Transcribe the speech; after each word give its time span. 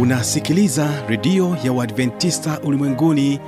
unasikiliza 0.00 0.88
redio 1.08 1.56
ya 1.64 1.72
uadventista 1.72 2.60
ulimwenguni 2.60 3.40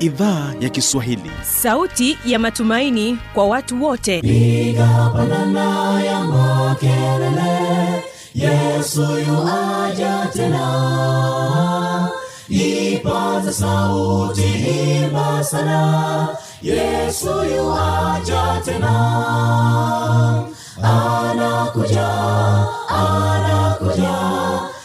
idhaa 0.00 0.52
ya 0.60 0.68
kiswahili. 0.68 1.30
Sauti 1.42 2.18
ya 2.26 2.38
matumaini 2.38 3.18
kwa 3.34 3.46
watu 3.46 3.84
wote. 3.84 4.20
Piga 4.20 5.10
pandana 5.16 6.02
ya 6.02 6.20
makelele 6.24 8.04
yesu 8.34 9.00
yuaja 9.02 10.26
tena. 10.32 12.08
Ipaza 12.48 13.52
sauti 13.52 14.42
himba 14.42 15.44
sana 15.44 16.28
yesu 16.62 17.28
yuaja 17.56 18.60
tena. 18.64 18.94
Anakuja 20.82 22.08
anakuja 22.88 24.14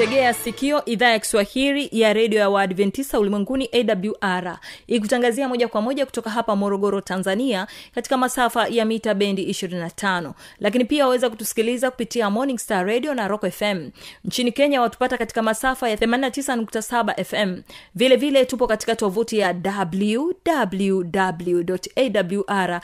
unaitegea 0.00 0.34
sikio 0.34 0.84
idhaa 0.84 1.08
ya 1.10 1.18
kiswahili 1.18 1.88
ya 1.92 2.12
redio 2.12 2.38
ya 2.40 2.50
waadventista 2.50 3.20
ulimwenguni 3.20 3.68
awr 3.72 4.58
ikutangazia 4.86 5.48
moja 5.48 5.68
kwa 5.68 5.82
moja 5.82 6.06
kutoka 6.06 6.30
hapa 6.30 6.56
morogoro 6.56 7.00
tanzania 7.00 7.66
katika 7.94 8.16
masafa 8.16 8.68
ya 8.68 8.84
mita 8.84 9.14
bendi 9.14 9.44
25 9.50 10.32
lakini 10.60 10.84
pia 10.84 11.04
waweza 11.04 11.30
kutusikiliza 11.30 11.90
kupitia 11.90 12.30
morning 12.30 12.58
star 12.58 12.86
radio 12.86 13.14
na 13.14 13.28
rock 13.28 13.50
fm 13.50 13.90
nchini 14.24 14.52
kenya 14.52 14.80
watupata 14.80 15.18
katika 15.18 15.42
masafa 15.42 15.88
ya 15.88 15.96
89.7 15.96 17.24
fm 17.24 17.62
vile 17.94 18.16
vile 18.16 18.44
tupo 18.44 18.66
katika 18.66 18.96
tovuti 18.96 19.38
ya 19.38 19.54
wwwawr 21.88 22.80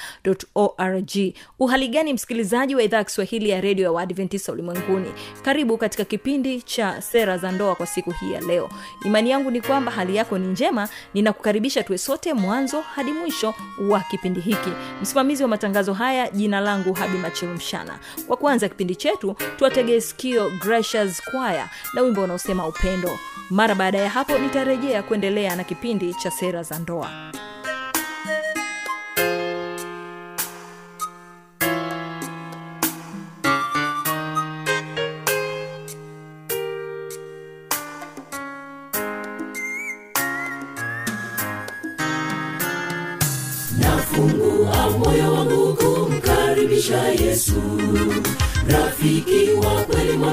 org. 0.54 1.10
Uhali 1.58 1.88
gani 1.88 2.12
msikilizaji 2.12 2.74
wa 2.74 2.82
idhaa 2.82 2.96
ya 2.98 3.04
kiswahili 3.04 3.50
ya 3.50 3.60
redio 3.60 3.84
ya 3.84 3.92
waadventista 3.92 4.52
ulimwenguni? 4.52 5.08
Karibu 5.42 5.78
katika 5.78 6.04
kipindi 6.04 6.62
cha 6.62 7.02
sera 7.12 7.38
za 7.38 7.52
ndoa 7.52 7.74
kwa 7.74 7.86
siku 7.86 8.10
hii 8.10 8.32
ya 8.32 8.40
leo. 8.40 8.68
Imani 9.04 9.30
yangu 9.30 9.50
ni 9.50 9.60
kwamba 9.60 9.92
hali 9.92 10.16
yako 10.16 10.38
ni 10.38 10.46
njema. 10.46 10.88
Ninakukaribisha 11.14 11.82
tuwe 11.82 11.98
sote 11.98 12.34
mwanzo 12.34 12.80
hadi 12.80 13.12
mwisho 13.12 13.54
wa 13.88 14.00
kipindi 14.00 14.40
hiki. 14.40 14.70
Msimamizi 15.02 15.42
wa 15.42 15.48
matangazo 15.48 15.92
haya 15.94 16.30
jina 16.30 16.60
langu 16.60 16.92
habi 16.92 17.18
machilumshana 17.18 17.98
kwa 18.26 18.36
kuanza 18.36 18.68
kipindi 18.68 18.96
chetu 18.96 19.36
tuwategee 19.56 20.00
sikio 20.00 20.50
gracious 20.50 21.22
choir 21.30 21.68
na 21.94 22.02
wimbo 22.02 22.22
unaosema 22.22 22.66
upendo. 22.68 23.10
Mara 23.50 23.74
baada 23.74 23.98
ya 23.98 24.10
hapo 24.10 24.38
nitarejea 24.38 25.02
kuendelea 25.02 25.56
na 25.56 25.64
kipindi 25.64 26.14
cha 26.14 26.30
sera 26.30 26.62
za 26.62 26.78
ndoa 26.78 27.10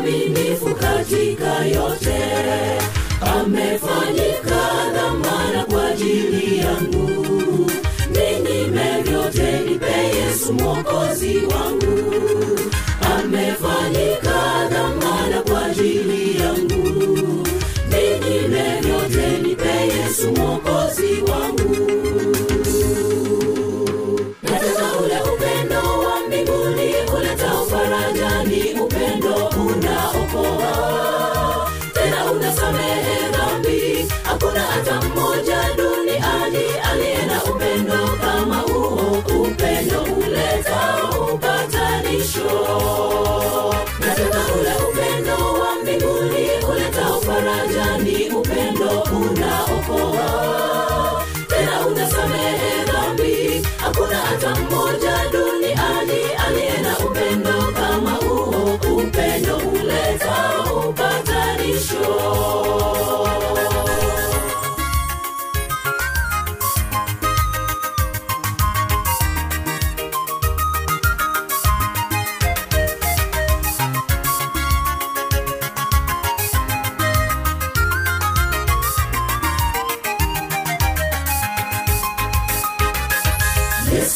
kweli 0.04 0.53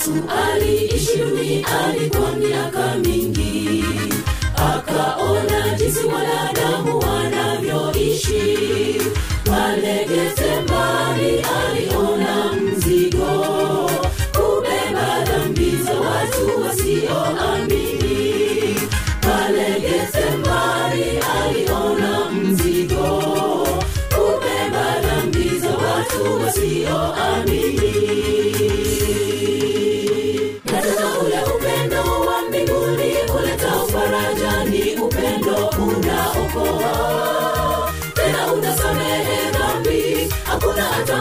yesu 0.07 0.23
aliishi 0.29 1.17
duniani 1.17 2.09
kwa 2.09 2.31
miaka 2.31 2.95
mingi. 2.95 3.83
Akaona 4.55 5.69
jinsi 5.77 5.99
mwanadamu 6.03 6.99
wanavyoishi 6.99 9.01
walegete 9.51 10.61
mbali 10.63 11.39
aliona 11.39 12.53
mzigo. 12.53 13.91
Kubeba 14.33 15.23
dhambi 15.25 15.71
za 15.85 15.93
watu 15.99 16.61
wasioamini 16.61 17.86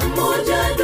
pamoja 0.01 0.75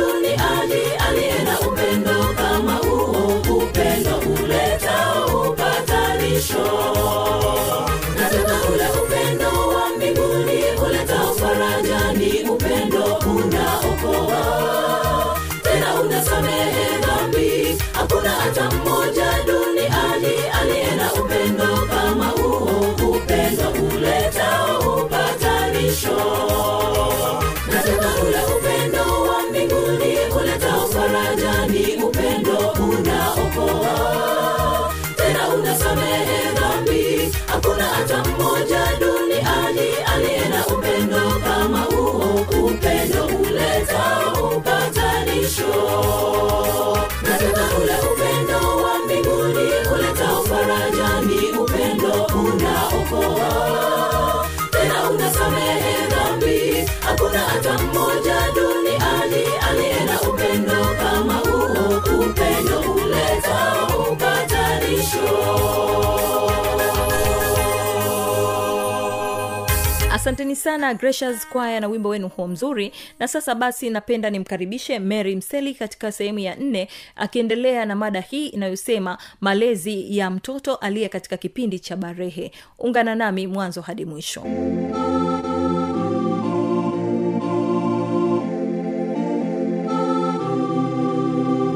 asanteni 70.23 70.57
sana 70.57 70.95
gracious 70.95 71.49
kwaya 71.49 71.81
na 71.81 71.89
wimbo 71.89 72.09
wenu 72.09 72.29
huo 72.29 72.49
mzuri. 72.49 72.93
Na 73.19 73.29
sasa 73.29 73.55
basi 73.55 73.91
napenda 73.91 74.31
nimkaribishe 74.31 74.99
mary 74.99 75.37
mseli 75.37 75.75
katika 75.75 76.13
sehemu 76.13 76.39
ya 76.39 76.55
nne 76.57 76.89
akiendelea 77.17 77.85
na 77.87 77.95
mada 77.97 78.21
hii 78.21 78.47
inayosema 78.47 79.19
malezi 79.41 80.19
ya 80.19 80.31
mtoto 80.31 80.75
aliye 80.75 81.09
katika 81.09 81.37
kipindi 81.37 81.79
cha 81.79 81.97
barehe. 81.97 82.53
Ungana 82.79 83.15
nami 83.15 83.47
mwanzo 83.47 83.81
hadi 83.81 84.05
mwisho. 84.05 84.45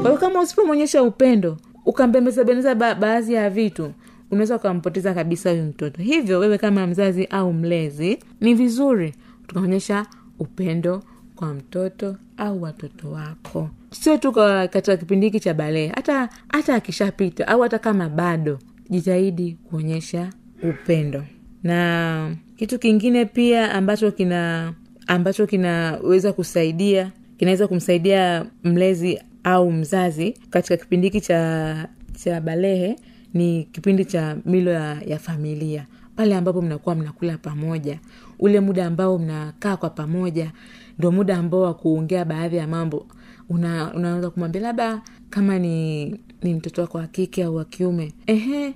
Kwa 0.01 0.09
hiyo 0.11 0.17
kama 0.17 0.41
usipomwonyesha 0.41 1.03
upendo 1.03 1.57
ukambembezabembeza 1.85 2.75
ba- 2.75 2.95
baadhi 2.95 3.33
ya 3.33 3.49
vitu 3.49 3.91
unaweza 4.31 4.55
ukampoteza 4.55 5.13
kabisa 5.13 5.51
huyu 5.51 5.63
mtoto. 5.63 6.01
Hivyo 6.01 6.39
wewe 6.39 6.57
kama 6.57 6.87
mzazi 6.87 7.25
au 7.25 7.53
mlezi 7.53 8.19
ni 8.41 8.53
vizuri 8.53 9.13
tukaonyesha 9.47 10.05
upendo 10.39 11.03
kwa 11.35 11.53
mtoto 11.53 12.15
au 12.37 12.61
watoto 12.61 13.11
wako. 13.11 13.69
Sio 13.91 14.17
tu 14.17 14.31
katika 14.31 14.97
kipindi 14.97 15.25
hiki 15.25 15.39
cha 15.39 15.53
balee 15.53 15.87
hata 15.87 16.29
hata 16.49 16.75
akishapita 16.75 17.47
au 17.47 17.61
hata 17.61 17.79
kama 17.79 18.09
bado 18.09 18.59
jitahidi 18.89 19.57
kuonyesha 19.69 20.29
upendo. 20.63 21.23
Na 21.63 22.35
kitu 22.55 22.79
kingine 22.79 23.25
pia 23.25 23.71
ambacho 23.73 24.11
kina 24.11 24.73
ambacho 25.07 25.47
kinaweza 25.47 26.33
kusaidia 26.33 27.11
kinaweza 27.37 27.67
kumsaidia 27.67 28.45
mlezi 28.63 29.19
au 29.43 29.71
mzazi 29.71 30.31
katika 30.49 30.77
kipindi 30.77 31.07
hiki 31.07 31.21
cha 31.21 31.87
cha 32.23 32.41
balehe 32.41 32.95
ni 33.33 33.63
kipindi 33.63 34.05
cha 34.05 34.37
milo 34.45 34.71
ya, 34.71 35.01
ya 35.01 35.19
familia. 35.19 35.85
Pale 36.15 36.35
ambapo 36.35 36.61
mnakuwa 36.61 36.95
mnakula 36.95 37.37
pamoja. 37.37 37.99
Ule 38.39 38.59
muda 38.59 38.85
ambao 38.85 39.17
mnakaa 39.19 39.77
kwa 39.77 39.89
pamoja 39.89 40.51
ndo 40.99 41.11
muda 41.11 41.37
ambao 41.37 41.61
wa 41.61 41.73
kuongea 41.73 42.25
baadhi 42.25 42.55
ya 42.57 42.67
mambo. 42.67 43.07
Una, 43.49 43.93
unaweza 43.93 44.29
kumwambia 44.29 44.61
labda 44.61 45.01
kama 45.29 45.59
ni 45.59 46.05
ni 46.43 46.53
mtoto 46.53 46.81
wako 46.81 46.97
wa 46.97 47.07
kike 47.07 47.43
au 47.43 47.55
wa 47.55 47.65
kiume 47.65 48.13
ehe 48.27 48.73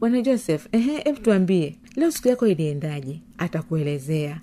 bwana 0.00 0.20
joseph 0.22 0.66
ehe 0.72 1.02
ebu 1.04 1.20
tuambie. 1.20 1.76
Leo 1.96 2.10
siku 2.10 2.28
yako 2.28 2.46
iliendaje? 2.46 3.20
Atakuelezea 3.38 4.40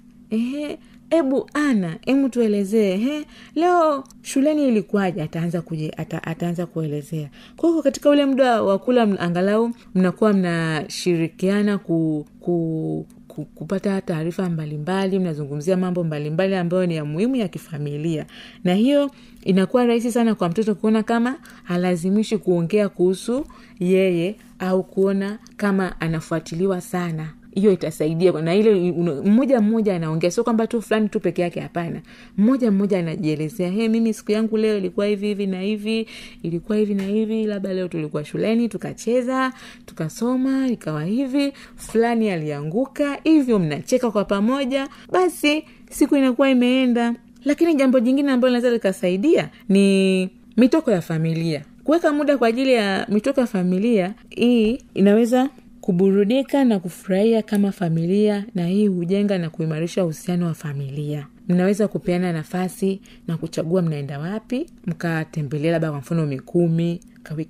ebu 1.09 1.49
ana 1.53 1.97
hebu 2.05 2.29
tuelezee 2.29 2.97
he 2.97 3.25
leo 3.55 4.03
shuleni 4.21 4.67
ilikuwaje? 4.67 5.21
Ataanza 5.21 5.61
kuje 5.61 5.93
ata, 5.97 6.23
ataanza 6.23 6.65
kuelezea. 6.65 7.29
Kwa 7.57 7.69
hiyo 7.69 7.81
katika 7.81 8.09
ule 8.09 8.25
muda 8.25 8.61
wa 8.63 8.79
kula 8.79 9.01
angalau 9.19 9.71
mnakuwa 9.95 10.33
mnashirikiana 10.33 11.77
ku, 11.77 12.25
ku 12.39 13.05
ku- 13.27 13.45
kupata 13.45 14.01
taarifa 14.01 14.49
mbalimbali 14.49 15.19
mnazungumzia 15.19 15.77
mambo 15.77 16.03
mbalimbali 16.03 16.55
ambayo 16.55 16.85
ni 16.85 16.95
ya 16.95 17.05
muhimu 17.05 17.35
ya 17.35 17.47
kifamilia. 17.47 18.25
Na 18.63 18.73
hiyo 18.73 19.11
inakuwa 19.43 19.85
rahisi 19.85 20.11
sana 20.11 20.35
kwa 20.35 20.49
mtoto 20.49 20.75
kuona 20.75 21.03
kama 21.03 21.35
halazimishi 21.63 22.37
kuongea 22.37 22.89
kuhusu 22.89 23.45
yeye 23.79 24.35
au 24.59 24.83
kuona 24.83 25.39
kama 25.57 26.01
anafuatiliwa 26.01 26.81
sana 26.81 27.33
hiyo 27.55 27.71
itasaidia 27.71 28.31
na 28.31 28.55
ile 28.55 28.91
mmoja 29.25 29.61
mmoja 29.61 29.95
anaongea. 29.95 30.31
Sio 30.31 30.43
kwamba 30.43 30.67
tu 30.67 30.81
fulani 30.81 31.09
tu 31.09 31.19
peke 31.19 31.41
yake 31.41 31.59
hapana. 31.59 32.01
Mmoja 32.37 32.71
mmoja 32.71 32.99
anajielezea 32.99 33.69
he 33.71 33.87
mimi 33.89 34.13
siku 34.13 34.31
yangu 34.31 34.57
leo 34.57 34.77
ilikuwa 34.77 35.05
hivi 35.05 35.27
hivi 35.27 35.47
na 35.47 35.61
hivi 35.61 36.07
ilikuwa 36.43 36.77
hivi 36.77 36.93
na 36.93 37.03
hivi 37.03 37.45
labda 37.45 37.73
leo 37.73 37.87
tulikuwa 37.87 38.25
shuleni 38.25 38.69
tukacheza 38.69 39.53
tukasoma 39.85 40.67
ikawa 40.67 41.03
hivi 41.05 41.53
fulani 41.75 42.29
alianguka 42.31 43.19
hivyo 43.23 43.59
mnacheka 43.59 44.11
kwa 44.11 44.25
pamoja 44.25 44.87
basi 45.11 45.63
siku 45.89 46.15
inakuwa 46.15 46.49
imeenda. 46.49 47.15
Lakini 47.45 47.75
jambo 47.75 47.99
jingine 47.99 48.31
ambalo 48.31 48.49
linaweza 48.55 48.73
likasaidia 48.73 49.49
ni 49.69 50.29
mitoko 50.57 50.91
ya 50.91 51.01
familia. 51.01 51.61
Kuweka 51.83 52.13
muda 52.13 52.37
kwa 52.37 52.47
ajili 52.47 52.73
ya 52.73 53.05
mitoko 53.09 53.41
ya 53.41 53.47
familia 53.47 54.13
hii 54.29 54.79
inaweza 54.93 55.49
kuburudika 55.93 56.65
na 56.65 56.79
kufurahia 56.79 57.41
kama 57.41 57.71
familia 57.71 58.45
na 58.55 58.67
hii 58.67 58.87
hujenga 58.87 59.37
na 59.37 59.49
kuimarisha 59.49 60.03
uhusiano 60.03 60.45
wa 60.45 60.53
familia. 60.53 61.27
Mnaweza 61.47 61.87
kupeana 61.87 62.33
nafasi 62.33 63.01
na 63.27 63.37
kuchagua 63.37 63.81
mnaenda 63.81 64.19
wapi 64.19 64.69
mkatembelea 64.85 65.71
labda 65.71 65.89
kwa 65.89 65.99
mfano 65.99 66.25
mikumi 66.25 66.99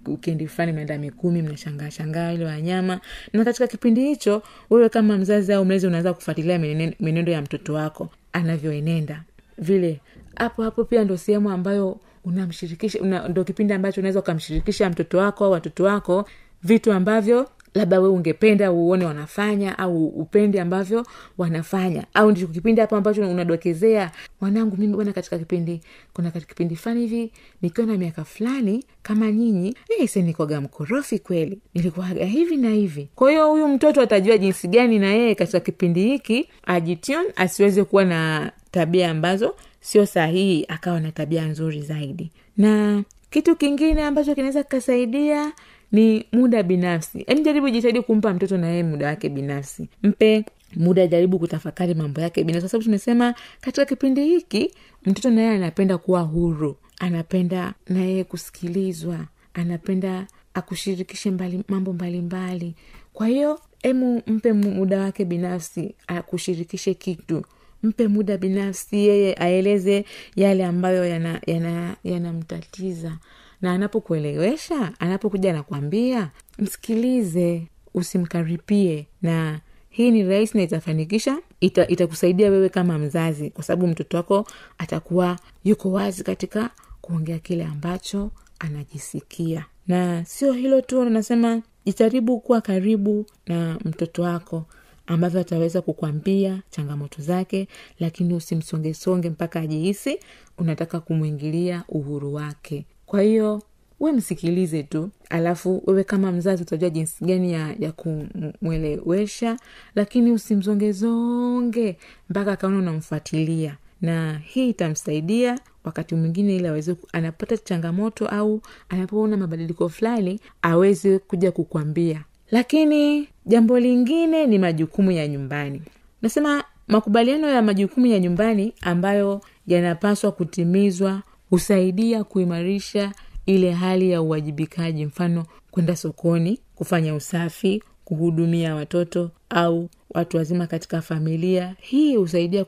wikendi 0.08 0.48
fulani 0.48 0.72
mnaenda 0.72 0.98
mikumi 0.98 1.42
mnashangaa 1.42 1.90
shangaa 1.92 2.32
ile 2.32 2.46
wanyama. 2.46 3.00
Na 3.34 3.46
katika 3.46 3.68
kipindi 3.68 4.02
hicho 4.08 4.42
wewe 4.70 4.90
kama 4.90 5.18
mzazi 5.18 5.54
au 5.54 5.66
mlezi 5.66 5.88
unaweza 5.88 6.14
kufuatilia 6.14 6.60
mwenendo 7.00 7.32
ya 7.32 7.42
mtoto 7.42 7.74
wako 7.74 8.10
anavyoenenda. 8.34 9.24
Vile 9.58 10.00
hapo 10.36 10.64
hapo 10.64 10.84
pia 10.84 11.04
ndo 11.04 11.18
sehemu 11.18 11.50
ambayo 11.50 12.00
unamshirikisha 12.26 13.00
una, 13.02 13.28
ndo 13.28 13.44
kipindi 13.44 13.74
ambacho 13.74 14.02
unaweza 14.02 14.20
ukamshirikisha 14.20 14.90
mtoto 14.90 15.18
wako 15.18 15.46
au 15.46 15.52
watoto 15.52 15.84
wako 15.84 16.26
vitu 16.64 16.92
ambavyo 16.94 17.50
labda 17.74 18.00
wewe 18.00 18.14
ungependa 18.14 18.72
uone 18.72 19.06
wanafanya 19.06 19.78
au 19.80 20.08
upende 20.08 20.62
ambavyo 20.62 21.06
wanafanya. 21.38 22.06
Au 22.14 22.32
ndicho 22.32 22.48
kipindi 22.48 22.82
hapo 22.82 22.96
ambacho 22.96 23.30
unadokezea 23.32 24.12
mwanangu 24.42 24.78
mimi 24.78 24.94
bwana 24.96 25.14
katika 25.14 25.40
kipindi 25.40 25.82
kuna 26.14 26.32
katika 26.32 26.50
kipindi 26.50 26.76
fulani 26.76 27.02
hivi 27.02 27.32
nikiwa 27.62 27.88
na 27.88 27.94
miaka 27.98 28.24
fulani 28.24 28.84
kama 29.04 29.32
nyinyi 29.32 29.76
se 30.08 30.22
nikoga 30.22 30.62
mkorofi 30.62 31.20
kweli. 31.20 31.60
Nilikuwaga 31.74 32.26
hivi 32.26 32.58
na 32.58 32.70
hivi. 32.70 33.10
Kwa 33.16 33.32
hiyo 33.32 33.50
huyu 33.52 33.68
mtoto 33.68 34.02
atajua 34.02 34.38
jinsi 34.38 34.68
gani 34.68 35.00
na 35.00 35.08
yeye 35.08 35.36
katika 35.36 35.60
kipindi 35.60 36.04
hiki 36.04 36.50
ajition 36.64 37.26
asiweze 37.36 37.84
kuwa 37.84 38.06
na 38.06 38.52
tabia 38.72 39.12
ambazo 39.12 39.56
sio 39.82 40.06
sahihi 40.06 40.66
akawa 40.68 41.00
na 41.00 41.12
tabia 41.12 41.46
nzuri 41.46 41.82
zaidi. 41.82 42.32
Na 42.58 43.04
kitu 43.30 43.56
kingine 43.56 44.04
ambacho 44.04 44.36
kinaweza 44.36 44.64
kikasaidia 44.64 45.52
ni 45.92 46.26
muda 46.32 46.64
binafsi. 46.64 47.26
Yaani 47.28 47.42
jaribu 47.42 47.70
jitahidi 47.70 48.02
kumpa 48.02 48.34
mtoto 48.34 48.58
na 48.58 48.68
yeye 48.68 48.84
muda 48.84 49.08
wake 49.08 49.30
binafsi. 49.30 49.90
Mpe 50.04 50.46
muda 50.76 51.08
jaribu 51.08 51.40
kutafakari 51.40 51.94
mambo 51.94 52.22
yake 52.22 52.44
binafsi. 52.44 52.62
Kwa 52.62 52.70
sababu 52.70 52.84
tumesema 52.86 53.36
katika 53.62 53.86
kipindi 53.86 54.26
hiki 54.26 54.72
mtoto 55.06 55.30
naye 55.30 55.50
anapenda 55.50 55.98
kuwa 55.98 56.22
huru. 56.22 56.78
Anapenda 57.00 57.74
na 57.90 58.00
yeye 58.02 58.24
kusikilizwa. 58.24 59.20
Anapenda 59.54 60.28
akushirikishe 60.54 61.32
mbali, 61.32 61.64
mambo 61.68 61.94
mbalimbali. 61.94 62.56
Mbali. 62.56 62.76
kwa 63.14 63.28
hiyo 63.28 63.60
emu 63.84 64.22
mpe 64.28 64.54
muda 64.54 65.00
wake 65.00 65.26
binafsi 65.26 65.96
akushirikishe 66.08 66.94
kitu. 66.94 67.44
Mpe 67.84 68.08
muda 68.08 68.38
binafsi 68.38 68.98
yeye 68.98 69.34
aeleze 69.40 70.06
yale 70.36 70.66
ambayo 70.66 71.06
yanamtatiza 71.06 71.54
yana, 71.54 71.96
yanamtatiza. 72.04 73.18
Na 73.62 73.74
anapokuelewesha 73.74 74.94
anapokuja 75.00 75.50
anakwambia 75.50 76.32
msikilize 76.60 77.68
usimkaripie. 77.94 79.08
Na 79.22 79.60
hii 79.90 80.12
ni 80.12 80.24
rahisi 80.24 80.58
na 80.58 80.64
itafanikisha 80.64 81.38
ita, 81.60 81.88
itakusaidia 81.88 82.50
wewe 82.52 82.70
kama 82.70 82.98
mzazi 83.00 83.50
kwa 83.50 83.64
sababu 83.64 83.88
mtoto 83.88 84.18
wako 84.18 84.48
atakuwa 84.78 85.40
yuko 85.64 85.92
wazi 85.92 86.24
katika 86.24 86.70
kuongea 87.02 87.40
kile 87.40 87.66
ambacho 87.66 88.32
anajisikia. 88.60 89.66
Na 89.88 90.26
sio 90.26 90.54
hilo 90.54 90.82
tu 90.82 91.06
nasema 91.10 91.62
jitaribu 91.86 92.40
kuwa 92.40 92.62
karibu 92.62 93.26
na 93.48 93.80
mtoto 93.86 94.22
wako 94.22 94.66
ambavyo 95.08 95.42
ataweza 95.42 95.82
kukwambia 95.82 96.62
changamoto 96.70 97.22
zake 97.22 97.68
lakini 98.00 98.34
usimsongesonge 98.34 99.30
mpaka 99.30 99.60
ajihisi 99.60 100.20
unataka 100.58 101.00
kumwingilia 101.00 101.84
uhuru 101.88 102.34
wake 102.34 102.86
kwa 103.10 103.22
hiyo 103.22 103.62
we 104.00 104.12
msikilize 104.12 104.84
tu 104.84 105.10
alafu 105.30 105.84
wewe 105.88 106.04
kama 106.04 106.32
mzazi 106.32 106.64
utajua 106.64 106.90
jinsi 106.90 107.26
gani 107.26 107.54
ya, 107.54 107.76
ya 107.80 107.92
kumwelewesha 107.92 109.58
lakini 109.96 110.32
usimzongezonge 110.32 111.98
mpaka 112.30 112.52
akaona 112.52 112.78
unamfuatilia. 112.78 113.78
Na 114.02 114.38
hii 114.38 114.70
itamsaidia 114.70 115.60
wakati 115.84 116.16
mwingine 116.16 116.56
ili 116.56 116.68
aweze 116.68 116.96
anapata 117.14 117.58
changamoto 117.58 118.28
au 118.28 118.62
anapoona 118.90 119.38
mabadiliko 119.38 119.90
fulani 119.90 120.40
aweze 120.62 121.20
kuja 121.20 121.52
kukwambia 121.52 122.24
lakini 122.52 123.28
jambo 123.46 123.80
lingine 123.80 124.48
ni 124.48 124.60
majukumu 124.60 125.12
ya 125.12 125.28
nyumbani. 125.28 125.82
Nasema 126.22 126.64
makubaliano 126.88 127.48
ya 127.50 127.62
majukumu 127.62 128.06
ya 128.06 128.20
nyumbani 128.20 128.74
ambayo 128.82 129.42
yanapaswa 129.68 130.32
kutimizwa 130.32 131.22
husaidia 131.50 132.24
kuimarisha 132.24 133.12
ile 133.46 133.72
hali 133.72 134.12
ya 134.12 134.22
uwajibikaji 134.22 135.06
mfano 135.06 135.46
kwenda 135.72 135.96
sokoni 135.96 136.60
kufanya 136.76 137.16
usafi 137.16 137.84
kuhudumia 138.06 138.76
watoto 138.76 139.32
au 139.50 139.90
watu 140.10 140.38
wazima 140.38 140.68
katika 140.68 141.02
familia. 141.02 141.76
Hii 141.80 142.16
husaidia 142.16 142.66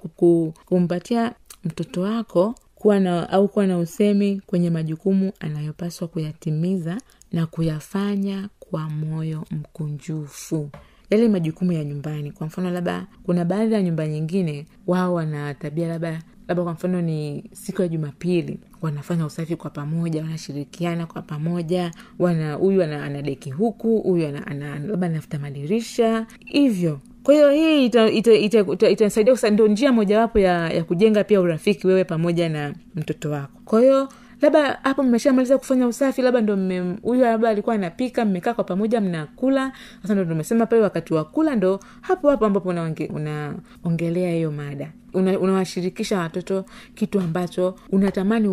kumpatia 0.66 1.34
mtoto 1.64 2.02
wako 2.02 2.56
kuwa 2.76 3.00
na 3.00 3.30
au 3.30 3.48
kuwa 3.48 3.68
na 3.68 3.78
usemi 3.78 4.42
kwenye 4.46 4.70
majukumu 4.70 5.32
anayopaswa 5.40 6.08
kuyatimiza 6.08 6.98
na 7.32 7.46
kuyafanya 7.48 8.50
kwa 8.60 8.90
moyo 8.90 9.46
mkunjufu. 9.52 10.70
Yale 11.10 11.28
majukumu 11.30 11.72
ya 11.72 11.84
nyumbani 11.84 12.32
kwa 12.32 12.48
mfano 12.48 12.72
labda 12.72 13.08
kuna 13.24 13.46
baadhi 13.46 13.74
ya 13.74 13.82
nyumba 13.82 14.08
nyingine 14.08 14.66
wao 14.88 15.14
wana 15.14 15.54
tabia 15.54 15.88
labda 15.88 16.22
labda 16.52 16.64
kwa 16.64 16.74
mfano 16.74 17.02
ni 17.02 17.44
siku 17.54 17.82
ya 17.82 17.88
jumapili 17.88 18.60
wanafanya 18.82 19.26
usafi 19.26 19.56
kwa 19.56 19.70
pamoja 19.70 20.22
wanashirikiana 20.24 21.06
kwa 21.06 21.22
pamoja 21.22 21.92
wana 22.20 22.54
huyu 22.54 22.84
ana, 22.84 23.04
ana 23.04 23.22
deki 23.22 23.52
huku 23.52 24.00
huyu 24.00 24.28
ana, 24.28 24.48
ana, 24.48 24.80
labda 24.80 25.08
anafuta 25.08 25.40
madirisha 25.40 26.26
hivyo. 26.46 27.00
Kwa 27.24 27.34
hiyo 27.34 27.52
hii 27.52 27.86
itasaidia 27.86 28.34
ita, 28.34 28.60
ita, 28.60 28.90
ita, 28.90 29.08
ita, 29.08 29.22
ita 29.22 29.50
ndo 29.50 29.68
njia 29.68 29.92
mojawapo 29.94 30.40
ya, 30.40 30.70
ya 30.74 30.84
kujenga 30.84 31.24
pia 31.24 31.42
urafiki 31.42 31.88
wewe 31.88 32.04
pamoja 32.04 32.50
na 32.50 32.74
mtoto 32.96 33.32
wako. 33.32 33.60
Kwa 33.66 33.82
hiyo 33.82 34.10
labda 34.42 34.80
hapo 34.84 35.04
mmeshamaliza 35.04 35.58
kufanya 35.58 35.88
usafi 35.88 36.22
labda 36.22 36.42
ndo 36.42 36.56
huyu 37.02 37.22
labda 37.22 37.50
alikuwa 37.50 37.76
anapika 37.76 38.26
mmekaa 38.26 38.54
kwa 38.54 38.64
pamoja 38.64 39.02
mnakula. 39.02 39.72
Sasa 40.02 40.14
ndo 40.16 40.26
tumesema 40.26 40.66
pale 40.66 40.82
wakati 40.82 41.14
wa 41.14 41.24
kula 41.26 41.56
ndo 41.56 41.80
hapo 42.02 42.30
hapo 42.30 42.46
ambapo 42.46 42.70
unaongelea 42.70 43.56
una 43.84 44.36
hiyo 44.36 44.52
mada. 44.52 44.92
Unawashirikisha 45.14 46.16
una 46.16 46.24
watoto 46.24 46.66
kitu 46.96 47.20
ambacho 47.20 47.76
unatamani 47.92 48.48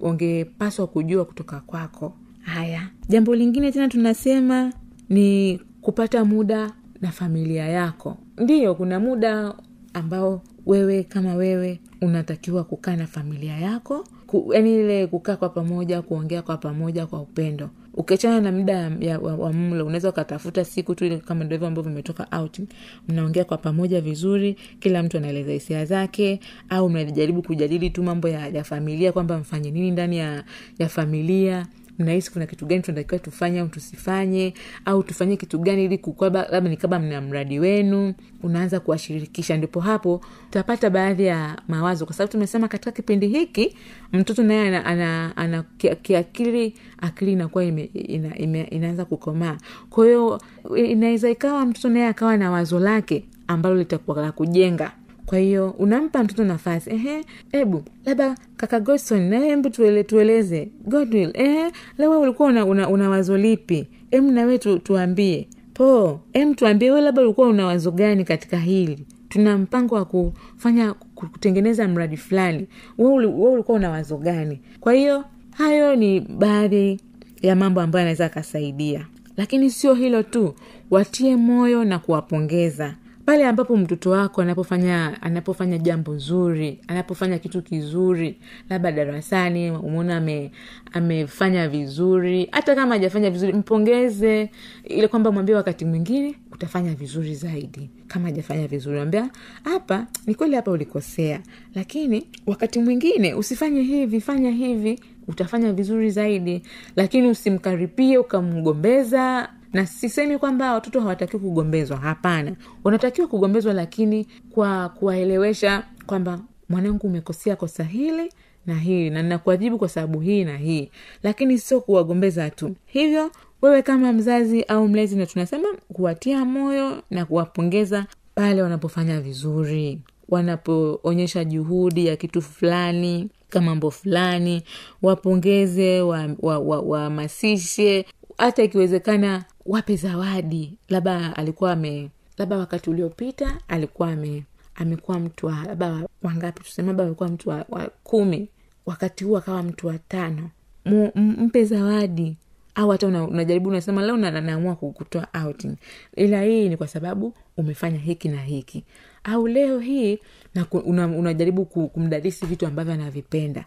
wangepaswa 0.00 0.86
kujua 0.86 1.24
kutoka 1.24 1.60
kwako. 1.60 2.16
Haya. 2.42 2.88
Jambo 3.08 3.34
lingine 3.34 3.72
tena 3.72 3.88
tunasema 3.88 4.72
ni 5.08 5.60
kupata 5.80 6.24
muda 6.24 6.70
na 7.00 7.10
familia 7.12 7.68
yako. 7.68 8.16
Ndiyo 8.38 8.74
kuna 8.74 9.00
muda 9.00 9.54
ambao 9.94 10.42
wewe 10.66 11.02
kama 11.04 11.34
wewe 11.34 11.80
unatakiwa 12.00 12.64
kukaa 12.64 12.96
na 12.96 13.06
familia 13.06 13.58
yako 13.58 14.04
yaani 14.52 14.74
ile 14.74 15.06
kukaa 15.06 15.36
kwa 15.36 15.48
pamoja 15.48 16.02
kuongea 16.02 16.42
kwa 16.42 16.56
pamoja 16.56 17.06
kwa 17.06 17.20
upendo. 17.20 17.70
Ukiachana 17.94 18.40
na 18.40 18.52
muda 18.52 19.18
wa, 19.20 19.52
mlo 19.52 19.86
unaweza 19.86 20.08
ukatafuta 20.10 20.64
siku 20.64 20.94
tu 20.94 21.18
kama 21.18 21.44
ndo 21.44 21.54
hivyo 21.54 21.68
ambavyo 21.68 21.90
vimetoka 21.90 22.26
out. 22.38 22.60
Mnaongea 23.08 23.44
kwa 23.44 23.58
pamoja 23.58 24.00
vizuri 24.00 24.56
kila 24.80 25.02
mtu 25.02 25.16
anaeleza 25.16 25.52
hisia 25.52 25.84
zake 25.84 26.40
au 26.68 26.90
mnajaribu 26.90 27.42
kujadili 27.42 27.90
tu 27.90 28.02
mambo 28.02 28.28
ya, 28.28 28.48
ya 28.48 28.64
familia 28.64 29.12
kwamba 29.12 29.38
mfanye 29.38 29.70
nini 29.70 29.90
ndani 29.90 30.18
ya, 30.18 30.44
ya 30.78 30.88
familia 30.88 31.66
mnahisi 31.98 32.32
kuna 32.32 32.46
kitu 32.46 32.66
gani 32.66 32.82
tunatakiwa 32.82 33.18
tufanye 33.18 33.60
au 33.60 33.68
tusifanye 33.68 34.54
au 34.84 35.02
tufanye 35.02 35.36
kitu 35.36 35.58
gani 35.58 35.84
ili 35.84 36.00
labda 36.32 36.60
ni 36.70 36.76
kama 36.76 36.98
mna 36.98 37.20
mradi 37.20 37.58
wenu 37.60 38.14
unaanza 38.42 38.80
kuwashirikisha. 38.80 39.56
Ndipo 39.56 39.80
hapo 39.80 40.20
utapata 40.48 40.90
baadhi 40.90 41.24
ya 41.24 41.58
mawazo 41.68 42.04
kwa 42.06 42.14
sababu 42.14 42.32
tumesema 42.32 42.68
katika 42.68 42.92
kipindi 42.92 43.28
hiki 43.28 43.76
mtoto 44.12 44.42
naye 44.42 44.68
ana, 44.68 44.84
ana, 44.84 45.36
ana 45.36 45.62
kiakili 46.02 46.74
akili 46.98 47.32
inakuwa 47.32 47.64
ime, 47.64 47.82
ina, 47.94 48.38
ime, 48.38 48.62
inaanza 48.62 49.04
kukomaa. 49.04 49.56
Kwa 49.90 50.06
hiyo 50.06 50.40
inaweza 50.76 51.30
ikawa 51.30 51.66
mtoto 51.66 51.88
naye 51.88 52.06
akawa 52.06 52.36
na 52.36 52.50
wazo 52.50 52.80
lake 52.80 53.24
ambalo 53.46 53.74
litakuwa 53.76 54.22
la 54.22 54.32
kujenga 54.32 54.92
kwa 55.26 55.38
hiyo 55.38 55.70
unampa 55.70 56.24
mtoto 56.24 56.44
nafasi. 56.44 56.90
Ehe 56.90 57.24
hebu 57.52 57.82
labda 58.04 58.36
kaka 58.56 58.80
godson 58.80 59.22
nawe 59.22 59.46
hebu 59.48 59.70
tuele, 59.70 60.04
tueleze. 60.04 60.68
Godwill 60.86 61.30
ehe 61.34 61.72
lewe 61.98 62.16
ulikuwa 62.16 62.48
una, 62.48 62.64
una, 62.66 62.88
una 62.88 63.10
wazo 63.10 63.36
lipi? 63.38 63.88
Em 64.10 64.30
nawe 64.32 64.58
tu, 64.58 64.78
tuambie. 64.78 65.48
Po 65.74 66.20
em 66.32 66.54
tuambie 66.54 66.90
we 66.90 67.00
labda 67.00 67.22
ulikuwa 67.22 67.48
una 67.48 67.66
wazo 67.66 67.90
gani 67.90 68.24
katika 68.24 68.56
hili? 68.58 69.06
Tuna 69.28 69.58
mpango 69.58 69.94
wa 69.94 70.04
kufanya 70.04 70.94
kutengeneza 71.14 71.88
mradi 71.88 72.16
fulani. 72.16 72.66
We 72.98 73.06
ulikuwa 73.26 73.76
una 73.78 73.90
wazo 73.90 74.16
gani? 74.16 74.60
Kwa 74.80 74.92
hiyo 74.92 75.24
hayo 75.50 75.96
ni 75.96 76.20
baadhi 76.20 77.00
ya 77.42 77.56
mambo 77.56 77.80
ambayo 77.80 78.00
anaweza 78.02 78.26
akasaidia 78.26 79.06
lakini 79.36 79.70
sio 79.70 79.94
hilo 79.94 80.22
tu. 80.22 80.54
Watie 80.90 81.36
moyo 81.36 81.84
na 81.84 81.98
kuwapongeza 81.98 82.94
pale 83.26 83.46
ambapo 83.46 83.76
mtoto 83.76 84.10
wako 84.10 84.42
anapofanya 84.42 85.22
anapofanya 85.22 85.78
jambo 85.78 86.18
zuri 86.18 86.80
anapofanya 86.88 87.38
kitu 87.38 87.62
kizuri 87.62 88.36
labda 88.70 88.92
darasani 88.92 89.70
umeona 89.70 90.16
ame, 90.16 90.52
amefanya 90.92 91.68
vizuri 91.68 92.48
hata 92.52 92.74
kama 92.74 92.94
hajafanya 92.94 93.30
vizuri 93.30 93.52
mpongeze 93.52 94.50
ile 94.84 95.08
kwamba 95.08 95.32
mwambie 95.32 95.54
wakati 95.54 95.84
mwingine 95.84 96.34
utafanya 96.52 96.94
vizuri 96.94 97.34
zaidi 97.34 97.90
kama 98.06 98.24
hajafanya 98.28 98.66
vizuri. 98.66 99.00
Ambia 99.00 99.30
hapa 99.64 100.06
ni 100.26 100.34
kweli 100.34 100.56
hapa 100.56 100.70
ulikosea 100.70 101.40
lakini 101.74 102.26
wakati 102.46 102.78
mwingine 102.78 103.34
usifanye 103.34 103.82
hivi 103.82 104.20
fanya 104.20 104.50
hivi 104.50 105.00
utafanya 105.28 105.72
vizuri 105.72 106.10
zaidi 106.10 106.62
lakini 106.96 107.28
usimkaripie 107.28 108.18
ukamgombeza 108.18 109.48
na 109.72 109.86
sisemi 109.86 110.38
kwamba 110.38 110.72
watoto 110.74 111.00
hawatakiwi 111.00 111.42
kugombezwa 111.42 111.96
hapana. 111.96 112.52
Wanatakiwa 112.84 113.28
kugombezwa 113.28 113.72
lakini 113.72 114.26
kwa 114.50 114.88
kuwaelewesha 114.88 115.82
kwamba 116.06 116.40
mwanangu 116.68 117.06
umekosea 117.06 117.56
kosa 117.56 117.84
hili 117.84 118.32
na 118.66 118.74
hili 118.74 119.10
na 119.10 119.22
ninakuajibu 119.22 119.78
kwa 119.78 119.88
sababu 119.88 120.20
hii 120.20 120.44
na 120.44 120.56
hii. 120.56 120.90
Lakini 121.22 121.58
sio 121.58 121.80
kuwagombeza 121.80 122.50
tu. 122.50 122.74
Hivyo 122.86 123.30
wewe 123.62 123.82
kama 123.82 124.12
mzazi 124.12 124.62
au 124.62 124.88
mlezi 124.88 125.16
na 125.16 125.26
tunasema 125.26 125.68
kuwatia 125.92 126.44
moyo 126.44 127.02
na 127.10 127.24
kuwapongeza 127.24 128.06
pale 128.34 128.62
wanapofanya 128.62 129.20
vizuri. 129.20 130.00
Wanapoonyesha 130.28 131.44
juhudi 131.44 132.06
ya 132.06 132.16
kitu 132.16 132.42
fulani 132.42 133.30
kamambo 133.48 133.70
mambo 133.70 133.90
fulani 133.90 134.62
wapongeze 135.02 136.00
wahamasishe 136.00 137.92
wa, 137.92 138.02
wa, 138.02 138.08
wa 138.08 138.46
hata 138.46 138.62
ikiwezekana 138.62 139.44
wape 139.66 139.96
zawadi. 139.96 140.78
Labda 140.88 141.36
alikuwa 141.36 141.72
ame 141.72 142.10
labda 142.38 142.58
wakati 142.58 142.90
uliopita 142.90 143.58
alikuwa 143.68 144.12
ame 144.12 144.44
amekuwa 144.74 145.18
mtu 145.18 145.46
wa 145.46 145.64
labda 145.66 146.08
wangapi 146.22 146.62
tuseme 146.64 146.88
labda 146.88 147.04
amekuwa 147.04 147.28
mtu 147.28 147.48
wa, 147.50 147.64
wa 147.68 147.90
kumi. 148.04 148.48
Wakati 148.86 149.24
huu 149.24 149.36
akawa 149.36 149.62
mtu 149.62 149.86
wa 149.86 149.98
tano. 149.98 150.50
M- 150.84 151.10
mpe 151.16 151.64
zawadi. 151.64 152.36
Au 152.74 152.90
hata 152.90 153.06
una, 153.06 153.24
unajaribu 153.24 153.68
unasema 153.68 154.02
leo 154.02 154.16
na- 154.16 154.40
naamua 154.40 154.76
kutoa 154.76 155.28
outing. 155.44 155.76
Ila 156.16 156.42
hii 156.42 156.68
ni 156.68 156.76
kwa 156.76 156.88
sababu 156.88 157.34
umefanya 157.56 157.98
hiki 157.98 158.28
na 158.28 158.42
hiki. 158.42 158.84
Au 159.24 159.46
leo 159.48 159.78
hii 159.78 160.18
na 160.54 160.66
una, 160.70 161.06
unajaribu 161.06 161.64
ku- 161.64 161.88
kumdadisi 161.88 162.46
vitu 162.46 162.66
ambavyo 162.66 162.92
anavipenda 162.92 163.64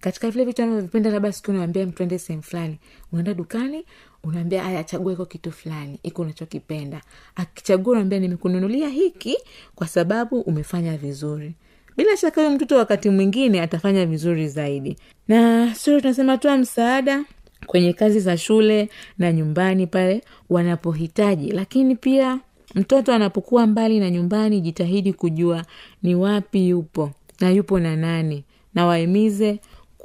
katika 0.00 0.30
vile 0.30 0.44
vitu 0.44 0.62
anavyovipenda 0.62 1.10
labda 1.10 1.32
siku 1.32 1.50
unaambia 1.50 1.86
mtu 1.86 2.18
sehemu 2.18 2.42
fulani 2.42 2.78
unaenda 3.12 3.34
dukani 3.34 3.84
unaambia 4.24 4.64
aya 4.64 4.80
achagua 4.80 5.12
iko 5.12 5.26
kitu 5.26 5.52
fulani 5.52 5.98
iko 6.02 6.22
unachokipenda. 6.22 7.00
Akichagua 7.34 7.92
unaambia 7.92 8.18
nimekununulia 8.18 8.88
hiki 8.88 9.36
kwa 9.74 9.86
sababu 9.86 10.40
umefanya 10.40 10.96
vizuri. 10.96 11.54
Bila 11.96 12.16
shaka 12.16 12.40
huyo 12.40 12.56
mtoto 12.56 12.76
wakati 12.76 13.10
mwingine 13.10 13.60
atafanya 13.60 14.06
vizuri 14.06 14.48
zaidi. 14.48 14.96
Na 15.28 15.74
sio 15.74 16.00
tunasema 16.00 16.38
toa 16.38 16.56
msaada 16.58 17.24
kwenye 17.66 17.92
kazi 17.92 18.20
za 18.20 18.36
shule 18.36 18.88
na 19.18 19.32
nyumbani 19.32 19.86
pale 19.86 20.22
wanapohitaji 20.50 21.50
lakini 21.52 21.96
pia 21.96 22.40
mtoto 22.74 23.12
anapokuwa 23.12 23.66
mbali 23.66 24.00
na 24.00 24.10
nyumbani 24.10 24.60
jitahidi 24.60 25.12
kujua 25.12 25.64
ni 26.02 26.14
wapi 26.14 26.68
yupo 26.68 27.10
na 27.40 27.50
yupo 27.50 27.80
na 27.80 27.96
nani. 27.96 28.44
Na 28.74 28.86
wahimize 28.86 29.60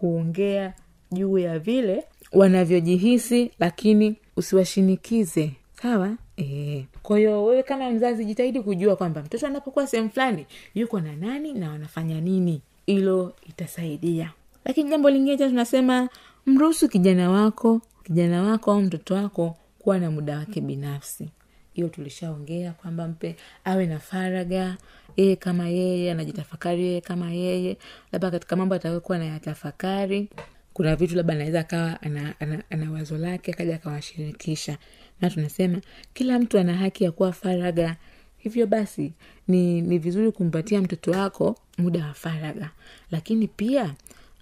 kuongea 0.05 0.74
juu 1.12 1.38
ya 1.38 1.60
vile 1.60 2.03
wanavyojihisi 2.34 3.51
lakini 3.60 4.15
usiwashinikize. 4.38 5.51
Sawa? 5.81 6.17
E. 6.38 6.86
kwa 7.03 7.17
hiyo 7.17 7.46
wewe 7.46 7.63
kama 7.63 7.89
mzazi 7.89 8.25
jitahidi 8.25 8.62
kujua 8.62 8.96
kwamba 8.96 9.22
mtoto 9.22 9.48
anapokuwa 9.48 9.88
sehemu 9.88 10.10
fulani 10.10 10.46
yuko 10.75 11.00
na 11.00 11.15
nani 11.15 11.53
na 11.53 11.70
wanafanya 11.72 12.22
nini. 12.22 12.62
Hilo 12.86 13.34
itasaidia. 13.50 14.31
Lakini 14.65 14.89
jambo 14.89 15.10
lingine 15.10 15.38
cha 15.38 15.48
tunasema 15.50 16.10
mruhusu 16.46 16.89
kijana 16.89 17.29
wako 17.31 17.81
kijana 18.03 18.43
wako 18.43 18.72
au 18.72 18.81
mtoto 18.81 19.13
wako 19.15 19.55
kuwa 19.79 20.00
na 20.00 20.12
muda 20.12 20.38
wake 20.39 20.62
binafsi 20.62 21.29
hiyo 21.74 21.88
tulishaongea 21.90 22.72
kwamba 22.72 23.08
mpe 23.08 23.36
awe 23.66 23.86
na 23.86 24.00
faraga 24.00 24.78
yeye 25.18 25.36
kama 25.36 25.68
yeye 25.70 26.12
anajitafakari 26.12 26.82
yeye 26.84 27.01
kama 27.01 27.32
yeye. 27.32 27.78
Labda 28.12 28.32
katika 28.32 28.56
mambo 28.56 28.75
atakayokuwa 28.75 29.18
anayatafakari 29.18 30.30
kuna 30.74 30.96
vitu 30.96 31.16
labda 31.16 31.34
anaweza 31.34 31.60
akawa 31.60 32.01
ana, 32.01 32.34
ana, 32.40 32.63
ana 32.70 32.92
wazo 32.92 33.18
lake 33.18 33.51
akaja 33.51 33.75
akawashirikisha. 33.75 34.78
Na 35.22 35.30
tunasema 35.30 35.82
kila 36.13 36.40
mtu 36.40 36.60
ana 36.60 36.74
haki 36.78 37.04
ya 37.04 37.12
kuwa 37.12 37.34
faraga. 37.34 37.96
Hivyo 38.38 38.68
basi 38.68 39.13
ni, 39.48 39.82
ni 39.82 39.98
vizuri 40.00 40.32
kumpatia 40.32 40.82
mtoto 40.82 41.12
wako 41.12 41.56
muda 41.78 42.06
wa 42.06 42.13
faraga. 42.13 42.70
Lakini 43.12 43.48
pia 43.48 43.94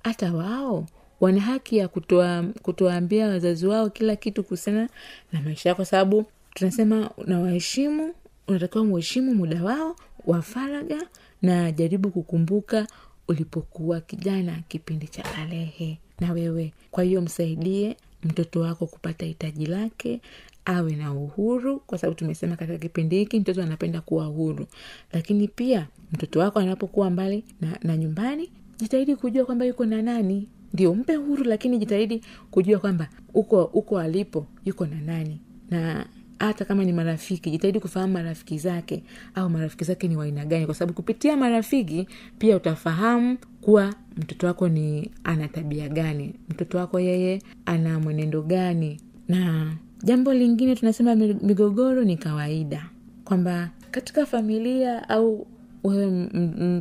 hata 0.04 0.34
wao 0.34 0.86
wana 1.20 1.42
haki 1.42 1.78
ya 1.78 1.88
kutoa 1.88 2.44
kutoambia 2.62 3.28
wazazi 3.28 3.68
wao 3.68 3.90
kila 3.90 4.16
kitu 4.16 4.44
kuhusiana 4.44 4.90
na 5.34 5.42
maisha 5.42 5.76
kwa 5.76 5.86
sababu 5.86 6.26
tunasema 6.60 7.10
nawaheshimu 7.28 8.13
unatakiwa 8.48 8.86
muheshimu 8.86 9.36
muda 9.36 9.63
wao 9.63 9.96
wa 10.25 10.42
faraga 10.42 11.08
na 11.42 11.72
jaribu 11.72 12.10
kukumbuka 12.10 12.88
ulipokuwa 13.28 14.01
kijana 14.01 14.63
kipindi 14.68 15.08
cha 15.08 15.24
kalehe 15.24 15.98
na 16.20 16.32
wewe. 16.34 16.74
Kwa 16.92 17.04
hiyo 17.04 17.22
msaidie 17.22 17.98
mtoto 18.24 18.60
wako 18.60 18.88
kupata 18.88 19.25
hitaji 19.25 19.66
lake 19.66 20.22
awe 20.66 20.96
na 20.96 21.13
uhuru 21.13 21.80
kwa 21.80 21.98
sababu 21.98 22.20
tumesema 22.20 22.56
katika 22.56 22.78
kipindi 22.78 23.18
hiki 23.20 23.39
mtoto 23.39 23.63
anapenda 23.63 24.01
kuwa 24.01 24.25
huru. 24.25 24.66
Lakini 25.13 25.48
pia 25.48 25.88
mtoto 26.13 26.39
wako 26.39 26.60
anapokuwa 26.60 27.10
mbali 27.10 27.44
na, 27.62 27.80
na 27.84 27.98
nyumbani 27.98 28.50
jitahidi 28.78 29.16
kujua 29.16 29.46
kwamba 29.46 29.66
yuko 29.66 29.86
na 29.86 30.01
nani. 30.01 30.48
Ndio 30.74 30.96
mpe 30.96 31.16
huru 31.16 31.44
lakini 31.44 31.78
jitahidi 31.78 32.22
kujua 32.51 32.80
kwamba 32.80 33.10
uko 33.34 33.63
uko 33.63 34.00
alipo 34.00 34.46
yuko 34.66 34.86
na 34.86 35.01
nani. 35.01 35.39
Na 35.70 36.06
hata 36.39 36.65
kama 36.65 36.84
ni 36.86 36.93
marafiki 36.93 37.51
jitahidi 37.51 37.79
kufahamu 37.79 38.13
marafiki 38.13 38.58
zake 38.58 39.03
au 39.36 39.50
marafiki 39.50 39.84
zake 39.84 40.08
ni 40.08 40.15
waaina 40.17 40.46
gani. 40.46 40.65
Kwa 40.65 40.75
sababu 40.75 40.93
kupitia 40.93 41.38
marafiki 41.38 42.08
pia 42.39 42.55
utafahamu 42.55 43.38
kuwa 43.62 43.93
mtoto 44.17 44.48
wako 44.48 44.69
ni 44.69 45.12
ana 45.24 45.48
tabia 45.48 45.89
gani 45.89 46.34
mtoto 46.50 46.77
wako 46.77 47.00
yeye 47.00 47.41
ana 47.65 48.00
mwenendo 48.00 48.41
gani. 48.41 49.00
Na 49.27 49.72
jambo 50.03 50.34
lingine 50.34 50.75
tunasema 50.75 51.15
migogoro 51.15 52.03
ni 52.03 52.17
kawaida. 52.17 52.86
Kwamba 53.25 53.69
katika 53.91 54.25
familia 54.25 55.10
au 55.10 55.48
wewe 55.84 56.08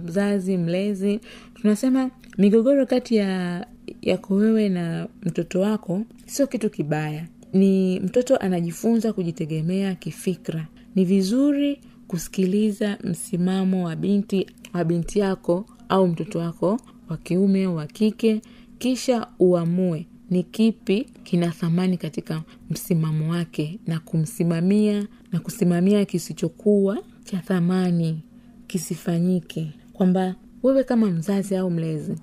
mzazi 0.05 0.57
mlezi 0.57 1.21
tunasema 1.55 2.11
migogoro 2.39 2.87
kati 2.87 3.17
ya 3.17 3.67
yako 4.03 4.35
wewe 4.35 4.69
na 4.69 5.09
mtoto 5.23 5.61
wako 5.61 6.03
sio 6.27 6.47
kitu 6.47 6.71
kibaya 6.71 7.25
ni 7.53 8.01
mtoto 8.01 8.37
anajifunza 8.37 9.13
kujitegemea 9.13 9.95
kifikra. 9.95 10.67
Ni 10.95 11.05
vizuri 11.05 11.81
kusikiliza 12.07 12.99
msimamo 13.05 13.85
wa 13.87 13.97
binti 13.97 14.47
wa 14.75 14.85
binti 14.85 15.19
yako 15.19 15.65
au 15.89 16.09
mtoto 16.09 16.39
wako 16.39 16.81
wa 17.09 17.17
kiume 17.17 17.67
wa 17.67 17.87
kike 17.87 18.41
kisha 18.79 19.27
uamue 19.39 20.07
ni 20.31 20.43
kipi 20.43 21.07
kina 21.23 21.51
thamani 21.51 21.97
katika 21.97 22.43
msimamo 22.71 23.31
wake 23.31 23.79
na 23.87 23.99
kumsimamia 24.01 25.07
na 25.33 25.41
kusimamia 25.41 26.05
kisichokuwa 26.05 26.99
cha 27.25 27.39
thamani 27.39 28.23
kisifanyike. 28.67 29.73
Kwamba 29.93 30.35
wewe 30.63 30.85
kama 30.85 31.07
mzazi 31.07 31.57
au 31.57 31.71
mlezi 31.71 32.15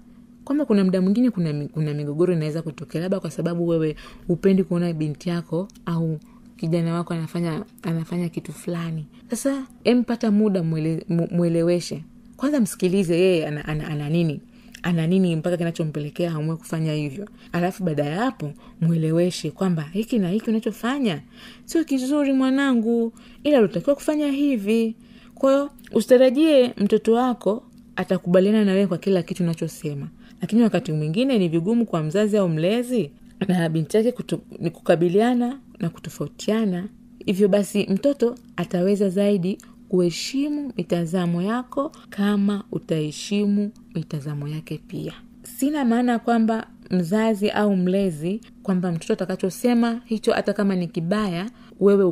kwamba 0.45 0.65
kuna 0.65 0.83
mda 0.83 1.01
mwingine 1.01 1.29
kuna, 1.31 1.67
kuna 1.67 1.93
migogoro 1.93 2.33
inaweza 2.33 2.61
kutokea 2.61 3.01
labda 3.01 3.19
kwa 3.19 3.31
sababu 3.31 3.67
wewe 3.67 3.95
upendi 4.29 4.63
kuona 4.63 4.93
binti 4.93 5.29
yako 5.29 5.67
au 5.85 6.19
kijana 6.57 6.93
wako 6.93 7.13
anafanya 7.13 7.63
anafanya 7.83 8.29
kitu 8.29 8.53
fulani. 8.53 9.05
Sasa 9.29 9.63
empata 9.83 10.31
muda 10.31 10.63
mwele, 10.63 11.05
mweleweshe. 11.31 12.03
Kwanza 12.37 12.59
msikilize 12.59 13.17
yeye 13.19 13.47
ana, 13.47 13.65
ana, 13.65 13.87
ana 13.87 14.09
nini 14.09 14.41
ana 14.83 15.07
nini 15.07 15.35
mpaka 15.35 15.57
kinachompelekea 15.57 16.31
amue 16.31 16.55
kufanya 16.55 16.93
hivyo. 16.93 17.27
Alafu 17.51 17.83
baada 17.83 18.05
ya 18.05 18.15
hapo 18.21 18.53
mweleweshe 18.81 19.51
kwamba 19.51 19.83
hiki 19.93 20.19
na 20.19 20.29
hiki 20.29 20.49
unachofanya 20.49 21.21
sio 21.65 21.83
kizuri 21.83 22.33
mwanangu 22.33 23.13
ila 23.43 23.59
ulitakiwa 23.59 23.95
kufanya 23.95 24.27
hivi. 24.31 24.95
Kwahiyo 25.35 25.69
usitarajie 25.91 26.73
mtoto 26.77 27.13
wako 27.13 27.63
atakubaliana 27.96 28.65
na 28.65 28.72
wewe 28.72 28.87
kwa 28.87 28.98
kila 28.98 29.24
kitu 29.24 29.43
unachosema 29.43 30.07
lakini 30.46 30.62
wakati 30.64 30.92
mwingine 30.92 31.38
ni 31.40 31.48
vigumu 31.48 31.86
kwa 31.86 32.03
mzazi 32.03 32.38
au 32.38 32.50
mlezi 32.50 33.12
na 33.48 33.70
binti 33.70 33.98
yake 33.98 34.14
ni 34.60 34.70
kukabiliana 34.70 35.60
na 35.79 35.90
kutofautiana. 35.90 36.88
Hivyo 37.25 37.48
basi 37.48 37.88
mtoto 37.90 38.36
ataweza 38.55 39.10
zaidi 39.10 39.58
kuheshimu 39.90 40.72
mitazamo 40.77 41.42
yako 41.42 41.92
kama 42.10 42.64
utaheshimu 42.72 43.72
mitazamo 43.96 44.48
yake 44.48 44.81
pia. 44.88 45.14
Sina 45.44 45.86
maana 45.86 46.20
kwamba 46.20 46.68
mzazi 46.92 47.50
au 47.50 47.75
mlezi 47.75 48.42
kwamba 48.64 48.92
mtoto 48.92 49.14
atakachosema 49.14 50.01
hicho 50.05 50.31
hata 50.34 50.53
kama 50.53 50.75
ni 50.75 50.88
kibaya 50.88 51.50
wewe 51.79 52.03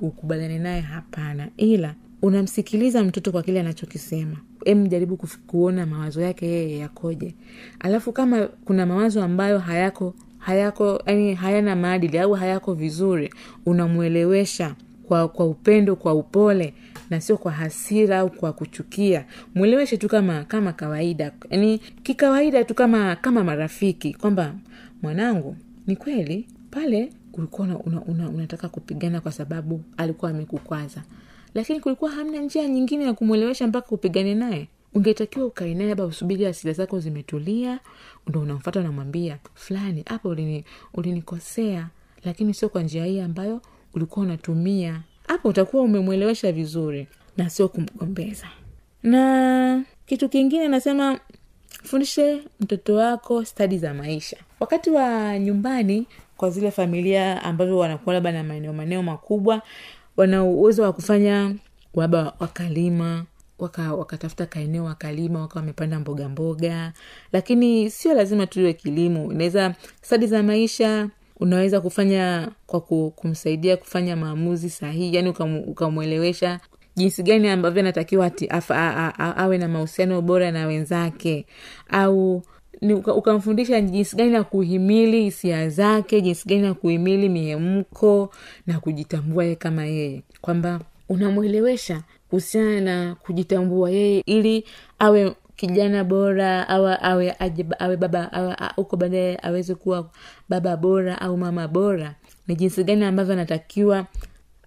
ukubaliane 0.00 0.58
naye 0.58 0.80
hapana. 0.80 1.48
Ila 1.56 1.94
unamsikiliza 2.22 3.04
mtoto 3.04 3.32
kwa 3.32 3.42
kile 3.42 3.60
anachokisema. 3.60 4.36
Em 4.64 4.86
jaribu 4.88 5.18
kuona 5.46 5.86
mawazo 5.86 6.20
yake 6.20 6.46
yeye 6.46 6.78
yakoje. 6.78 7.34
Alafu 7.80 8.12
kama 8.12 8.46
kuna 8.46 8.86
mawazo 8.86 9.22
ambayo 9.22 9.58
hayako 9.58 10.14
hayako 10.38 11.02
yani 11.06 11.34
hayana 11.34 11.76
maadili 11.76 12.18
au 12.18 12.32
hayako 12.32 12.74
vizuri 12.74 13.34
unamwelewesha 13.66 14.74
kwa 15.08 15.28
kwa 15.28 15.46
upendo 15.46 15.96
kwa 15.96 16.14
upole 16.14 16.74
na 17.10 17.20
sio 17.20 17.36
kwa 17.36 17.52
hasira 17.52 18.18
au 18.18 18.30
kwa 18.30 18.52
kuchukia. 18.52 19.24
Mweleweshe 19.54 19.96
tu 19.96 20.08
kama 20.08 20.44
kama 20.44 20.72
kawaida. 20.72 21.32
Yani 21.50 21.78
kikawaida 21.78 22.64
tu 22.64 22.74
kama 22.74 23.16
kama 23.16 23.44
marafiki 23.44 24.14
kwamba 24.14 24.54
mwanangu 25.02 25.56
ni 25.86 25.96
kweli 25.96 26.46
pale 26.70 27.12
ulikuwa 27.32 27.68
una, 27.68 27.78
una, 27.78 28.00
una, 28.02 28.28
unataka 28.28 28.68
kupigana 28.68 29.20
kwa 29.20 29.32
sababu 29.32 29.80
alikuwa 29.96 30.30
amekukwaza 30.30 31.02
lakini 31.54 31.80
kulikuwa 31.80 32.10
hamna 32.10 32.38
njia 32.38 32.68
nyingine 32.68 33.04
ya 33.04 33.12
kumwelewesha 33.12 33.66
mpaka 33.66 33.88
upigane 33.90 34.34
naye. 34.34 34.68
Ungetakiwa 34.94 35.46
ukae 35.46 35.74
naye 35.74 35.88
labda 35.88 36.04
usubiri 36.04 36.46
asila 36.46 36.72
zako 36.72 37.00
zimetulia. 37.00 37.80
Ndo 38.26 38.40
unamfata 38.40 38.80
unamwambia 38.80 39.38
fulani 39.54 40.04
hapa 40.06 40.28
ulini, 40.28 40.64
lakini 42.24 42.54
sio 42.54 42.68
kwa 42.68 42.82
njia 42.82 43.04
hii 43.04 43.20
ambayo 43.20 43.60
ulikuwa 43.94 44.26
unatumia. 44.26 45.00
Hapo 45.28 45.48
utakuwa 45.48 45.82
umemwelewesha 45.82 46.52
vizuri 46.52 47.06
na 47.36 47.50
sio 47.50 47.68
kumgombeza. 47.68 48.46
Na 49.02 49.84
kitu 50.06 50.28
kingine 50.28 50.68
nasema 50.68 51.20
fundishe 51.82 52.42
mtoto 52.60 52.94
wako 52.94 53.44
stadi 53.44 53.78
za 53.78 53.94
maisha. 53.94 54.36
Wakati 54.60 54.90
wa 54.90 55.38
nyumbani 55.38 56.06
kwa 56.36 56.50
zile 56.50 56.70
familia 56.70 57.42
ambazo 57.42 57.78
wanakuwa 57.78 58.14
labda 58.14 58.32
na 58.32 58.44
maeneo 58.44 58.72
maeneo 58.72 59.02
makubwa 59.02 59.62
wana 60.18 60.44
uwezo 60.44 60.82
wa 60.82 60.92
kufanya 60.92 61.54
waba 61.94 62.34
wakalima 62.40 63.24
waka 63.58 63.94
wakatafuta 63.94 64.46
kaeneo 64.46 64.84
wakalima 64.84 65.40
waka 65.40 65.60
wamepanda 65.60 66.00
mboga 66.00 66.28
mboga. 66.28 66.92
Lakini 67.32 67.90
sio 67.90 68.14
lazima 68.14 68.46
tuwe 68.46 68.72
kilimo. 68.72 69.32
Inaweza 69.32 69.74
stadi 70.02 70.26
za 70.26 70.42
maisha 70.42 71.08
unaweza 71.40 71.80
kufanya 71.80 72.48
kwa 72.66 72.80
kumsaidia 73.10 73.76
kufanya 73.76 74.16
maamuzi 74.16 74.70
sahihi 74.70 75.16
yani 75.16 75.34
ukamwelewesha 75.66 76.60
jinsi 76.96 77.22
gani 77.22 77.48
ambavyo 77.48 77.80
anatakiwa 77.80 78.30
awe 79.36 79.58
na 79.58 79.68
mahusiano 79.68 80.22
bora 80.22 80.50
na 80.50 80.66
wenzake. 80.66 81.46
Au 81.88 82.42
ukamfundisha 83.16 83.80
jinsi 83.80 84.16
gani 84.16 84.34
ya 84.34 84.44
kuhimili 84.44 85.22
hisia 85.22 85.68
zake 85.68 86.20
jinsi 86.20 86.48
gani 86.48 86.64
ya 86.64 86.74
kuhimili 86.74 87.28
mihemko 87.28 88.30
na 88.66 88.80
kujitambua 88.80 89.44
yeye 89.44 89.56
kama 89.56 89.84
yeye. 89.86 90.22
Kwamba 90.40 90.80
unamwelewesha 91.08 92.02
kuhusiana 92.30 92.80
na 92.80 93.14
kujitambua 93.14 93.90
yeye 93.90 94.20
ili 94.26 94.64
awe 94.98 95.34
kijana 95.56 96.04
bora 96.04 96.68
awe 96.68 96.96
awe 97.02 97.34
aje, 97.38 97.66
awe 97.78 97.96
baba 97.96 98.72
huko 98.76 98.96
baadaye 98.96 99.38
aweze 99.42 99.74
kuwa 99.74 100.10
baba 100.48 100.76
bora 100.76 101.20
au 101.20 101.36
mama 101.36 101.68
bora. 101.68 102.14
Ni 102.48 102.54
jinsi 102.56 102.84
gani 102.84 103.04
ambavyo 103.04 103.32
anatakiwa 103.32 104.06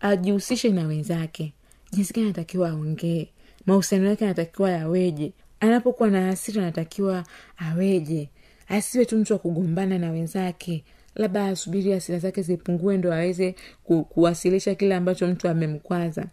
ajihusishe 0.02 0.70
na 0.70 0.88
wenzake. 0.88 1.54
Jinsi 1.92 2.14
gani 2.14 2.26
anatakiwa 2.26 2.70
aongee. 2.70 3.28
Mahusiano 3.66 4.08
yake 4.08 4.26
anatakiwa 4.26 4.72
yaweje 4.72 5.32
anapokuwa 5.62 6.10
na 6.10 6.21
hasira 6.26 6.62
anatakiwa 6.63 7.24
aweje? 7.58 8.30
Asiwe 8.67 9.06
tu 9.06 9.17
mtu 9.17 9.34
wa 9.34 9.39
kugombana 9.39 9.97
na 10.00 10.12
wenzake. 10.12 10.84
Labda 11.15 11.45
asubiri 11.45 11.91
hasira 11.91 12.19
zake 12.19 12.41
zipungue 12.41 12.97
ndo 12.97 13.13
aweze 13.13 13.56
ku, 13.84 14.04
kuwasilisha 14.04 14.76
kile 14.76 14.95
ambacho 14.95 15.28
mtu 15.28 15.50
amemkwaza. 15.50 16.26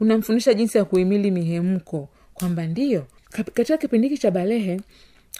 Unamfundisha 0.00 0.54
jinsi 0.54 0.78
ya 0.78 0.84
kuhimili 0.84 1.30
mihemko 1.30 2.08
kwamba 2.34 2.66
ndio 2.66 3.06
katika 3.30 3.76
kipindi 3.78 4.08
hiki 4.08 4.20
cha 4.22 4.30
balehe 4.30 4.80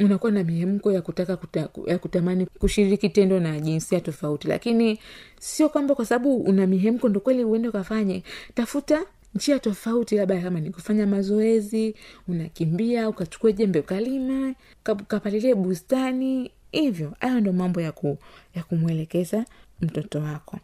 unakuwa 0.00 0.32
na 0.32 0.44
mihemko 0.44 0.92
ya 0.92 1.02
kutaka 1.02 1.36
kuta, 1.36 1.68
ya 1.86 1.98
kutamani 1.98 2.46
kushiriki 2.46 3.08
tendo 3.08 3.40
na 3.40 3.60
jinsia 3.60 4.00
tofauti. 4.00 4.48
Lakini 4.48 4.98
sio 5.40 5.68
kwamba 5.68 5.94
kwa 5.94 6.04
sababu 6.06 6.36
una 6.36 6.66
mihemko 6.66 7.08
ndo 7.08 7.20
kweli 7.20 7.44
uende 7.44 7.68
ukafanye. 7.68 8.22
Tafuta 8.54 9.00
njia 9.34 9.58
tofauti 9.58 10.16
labda 10.16 10.40
kama 10.40 10.60
ni 10.60 10.70
kufanya 10.70 11.06
mazoezi 11.06 11.94
unakimbia 12.28 13.08
ukachukua 13.08 13.52
jembe 13.52 13.78
ukalima 13.80 14.54
uka- 14.80 14.92
ukapalilie 14.92 15.54
bustani 15.54 16.50
hivyo. 16.72 17.12
Hayo 17.20 17.40
ndo 17.40 17.52
mambo 17.52 17.80
ya, 17.80 17.92
ku, 17.92 18.18
ya 18.54 18.62
kumwelekeza 18.62 19.44
mtoto 19.80 20.18
wako. 20.20 20.58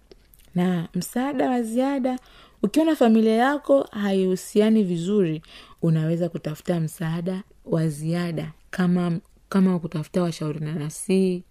Na 0.54 0.88
msaada 0.94 1.50
wa 1.50 1.62
ziada 1.62 2.18
ukiona 2.62 2.96
familia 2.96 3.35
yako 3.35 3.83
haihusiani 3.90 4.83
vizuri 4.85 5.42
unaweza 5.83 6.28
kutafuta 6.28 6.81
msaada 6.81 7.42
wa 7.64 7.88
ziada 7.88 8.52
kama 8.70 9.18
kama 9.48 9.78
kutafuta 9.78 10.22
washauri 10.22 10.61
na 10.61 10.72
nasii 10.74 11.42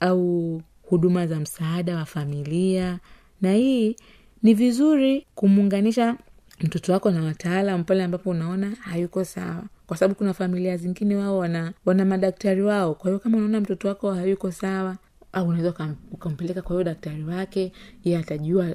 au 0.00 0.62
huduma 0.82 1.26
za 1.26 1.40
msaada 1.40 1.96
wa 1.96 2.04
familia. 2.04 2.98
Na 3.40 3.52
hii 3.54 3.96
ni 4.42 4.54
vizuri 4.54 5.26
kumuunganisha 5.34 6.16
mtoto 6.62 6.92
wako 6.92 7.10
na 7.10 7.22
wataalam 7.24 7.84
pale 7.84 8.02
ambapo 8.04 8.30
unaona 8.30 8.70
hayuko 8.80 9.24
sawa. 9.24 9.62
Kwa 9.86 9.96
sababu 9.96 10.14
kuna 10.14 10.34
familia 10.34 10.76
zingine 10.76 11.16
wao 11.16 11.38
wana 11.38 11.72
wana 11.84 12.04
madaktari 12.04 12.62
wao. 12.62 12.94
Kwa 12.94 13.10
hiyo 13.10 13.18
kama 13.18 13.36
unaona 13.36 13.60
mtoto 13.60 13.88
wako 13.88 14.12
hayuko 14.12 14.50
sawa 14.52 14.96
au 15.32 15.48
unaweza 15.48 15.74
ukampeleka 16.12 16.62
kwa 16.62 16.72
huyo 16.72 16.84
daktari 16.84 17.24
wake 17.24 17.72
ye 18.04 18.18
atajua 18.18 18.66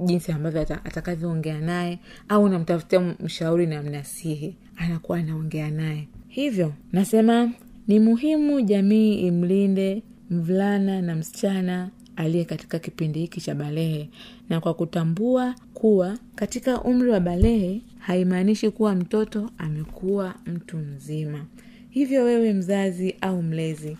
jinsi 0.00 0.32
ambavyo 0.32 0.60
atakavyoongea 0.60 1.60
naye 1.60 1.98
au 2.28 2.44
unamtafutia 2.44 3.00
mshauri 3.00 3.66
na 3.66 3.82
mnasihi 3.82 4.56
anakuwa 4.76 5.18
anaongea 5.18 5.70
naye. 5.70 6.08
Hivyo 6.28 6.72
nasema 6.92 7.50
ni 7.88 8.00
muhimu 8.00 8.60
jamii 8.60 9.14
imlinde 9.14 10.02
mvulana 10.30 11.02
na 11.02 11.14
msichana 11.14 11.90
aliye 12.16 12.44
katika 12.44 12.78
kipindi 12.78 13.20
hiki 13.20 13.40
cha 13.40 13.54
balehe. 13.54 14.08
Na 14.48 14.60
kwa 14.60 14.74
kutambua 14.74 15.54
kuwa 15.74 16.18
katika 16.34 16.80
umri 16.82 17.10
wa 17.10 17.20
balehe 17.20 17.80
haimaanishi 17.98 18.70
kuwa 18.70 18.94
mtoto 18.94 19.50
amekuwa 19.58 20.34
mtu 20.46 20.76
mzima. 20.76 21.44
Hivyo 21.90 22.24
wewe 22.24 22.52
mzazi 22.52 23.14
au 23.20 23.42
mlezi 23.42 23.96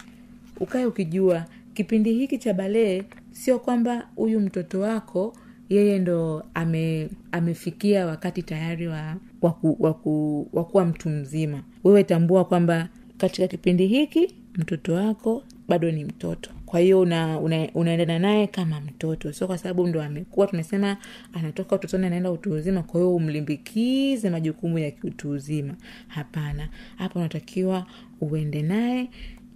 ukae 0.61 0.87
ukijua 0.87 1.45
kipindi 1.75 2.13
hiki 2.13 2.39
cha 2.39 2.55
balee 2.55 3.03
sio 3.31 3.59
kwamba 3.59 4.09
huyu 4.17 4.41
mtoto 4.41 4.81
wako 4.81 5.37
yeye 5.69 5.99
ndo 5.99 6.45
ame, 6.55 7.09
amefikia 7.33 8.07
wakati 8.07 8.43
tayari 8.43 8.87
wa 8.89 9.17
waku, 9.43 9.77
waku, 9.81 10.49
wa 10.73 10.85
mtu 10.85 11.09
mzima. 11.09 11.63
Wewe 11.85 12.05
tambua 12.05 12.45
kwamba 12.45 12.89
katika 13.19 13.49
kipindi 13.49 13.87
hiki 13.87 14.35
mtoto 14.55 14.93
wako 14.95 15.43
bado 15.69 15.91
ni 15.91 16.05
mtoto 16.05 16.51
kwa 16.73 16.81
hiyo 16.81 17.01
una, 17.01 17.39
una, 17.41 17.69
unaendana 17.75 18.19
naye 18.19 18.47
kama 18.47 18.81
mtoto. 18.81 19.33
Sio 19.33 19.47
kwa 19.47 19.59
sababu 19.59 19.87
ndo 19.87 20.03
amekuwa 20.03 20.47
tumesema 20.47 20.97
anatoka 21.33 21.77
utotoni 21.77 22.07
anaenda 22.07 22.31
utu 22.31 22.53
uzima 22.53 22.83
kwa 22.83 23.01
hiyo 23.01 23.15
umlimbikize 23.15 24.31
majukumu 24.31 24.79
ya 24.79 24.91
kiutu 24.91 25.31
uzima. 25.31 25.75
Hapana. 26.09 26.69
Hapo 26.97 27.19
unatakiwa 27.19 27.87
uende 28.21 28.63
naye 28.63 29.09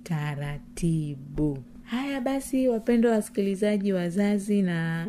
taratibu. 0.02 1.58
Haya 1.84 2.20
basi 2.20 2.68
wapendwa 2.68 3.12
wasikilizaji 3.12 3.92
wazazi 3.92 4.62
na 4.62 5.06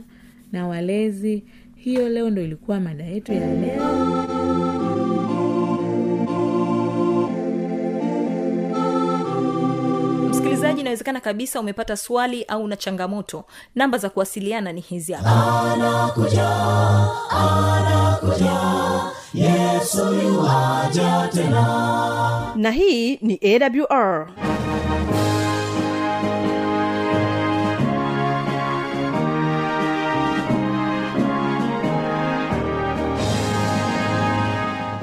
na 0.51 0.67
walezi 0.67 1.43
hiyo 1.75 2.09
leo 2.09 2.29
ndo 2.29 2.41
ilikuwa 2.41 2.79
mada 2.79 3.03
yetu 3.03 3.33
ya 3.33 3.53
leo 3.55 4.66
msikilizaji 10.77 10.81
inawezekana 10.81 11.19
kabisa 11.19 11.59
umepata 11.59 11.97
swali 11.97 12.43
au 12.43 12.67
na 12.67 12.75
changamoto. 12.75 13.45
Namba 13.75 13.97
za 13.97 14.09
kuwasiliana 14.09 14.71
ni 14.71 14.81
hizi 14.81 15.13
hapa. 15.13 15.29
Na 22.55 22.71
hii 22.71 23.17
ni 23.21 23.39
awr 23.43 24.27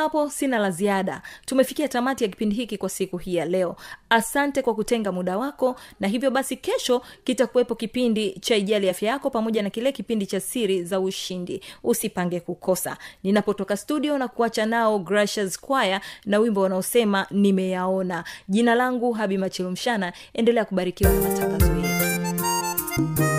hapo 0.00 0.30
sina 0.30 0.58
la 0.58 0.70
ziada. 0.70 1.22
Tumefikia 1.46 1.88
tamati 1.88 2.24
ya 2.24 2.30
kipindi 2.30 2.56
hiki 2.56 2.78
kwa 2.78 2.88
siku 2.88 3.16
hii 3.16 3.34
ya 3.34 3.44
leo. 3.44 3.76
Asante 4.10 4.62
kwa 4.62 4.74
kutenga 4.74 5.12
muda 5.12 5.38
wako 5.38 5.76
na 6.00 6.08
hivyo 6.08 6.30
basi 6.30 6.56
kesho 6.56 7.02
kitakuwepo 7.24 7.74
kipindi 7.74 8.32
cha 8.40 8.56
ijali 8.56 8.88
afya 8.90 9.08
yako 9.10 9.30
pamoja 9.30 9.62
na 9.62 9.70
kile 9.70 9.92
kipindi 9.92 10.26
cha 10.26 10.40
siri 10.40 10.84
za 10.84 11.00
ushindi. 11.00 11.62
Usipange 11.84 12.40
kukosa. 12.40 12.96
Ninapotoka 13.22 13.76
studio 13.76 14.18
na 14.18 14.28
kuacha 14.28 14.66
nao 14.66 14.98
gracious 14.98 15.60
choir 15.60 16.00
na 16.26 16.38
wimbo 16.38 16.60
wanaosema 16.60 17.26
nimeyaona. 17.30 18.24
Jina 18.48 18.74
langu 18.74 19.12
habi 19.12 19.38
machilumshana 19.38 20.12
endelea 20.34 20.64
kubarikiwa 20.64 21.12
na 21.12 21.20
matangazo 21.20 21.72
yetu 21.76 23.29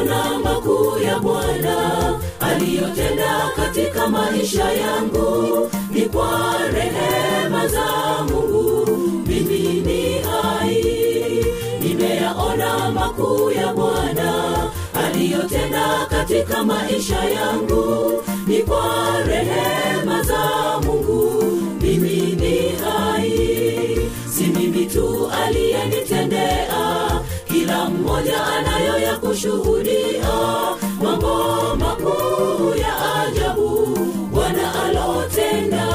nimeyaona 0.00 0.38
makuu 0.44 0.98
ya 0.98 1.18
bwana 1.18 2.20
aliyotenda 2.40 3.50
katika 3.56 4.06
maisha 4.08 4.72
yangu 4.72 5.70
ni 5.90 6.00
kwa 6.02 6.52
rehema 6.72 7.66
za 7.68 7.86
mungu. 8.24 8.86
Mimi 9.26 9.58
ni 9.80 10.18
hai 10.18 11.44
nimeyaona 11.82 12.90
makuu 12.90 13.50
ya 13.50 13.72
bwana 13.74 14.54
aliyotenda 15.06 16.06
katika 16.10 16.64
maisha 16.64 17.24
yangu 17.24 18.22
ni 18.46 18.58
kwa 18.62 18.86
rehema 19.26 20.22
za 20.22 20.38
mungu 20.82 20.89
mmoja 28.20 28.46
anayo 28.46 28.98
ya 28.98 29.16
kushuhudia 29.16 30.28
mambo 31.02 31.76
makuu 31.78 32.74
ya 32.78 33.22
ajabu. 33.22 33.98
Bwana 34.32 34.84
alotenda 34.84 35.86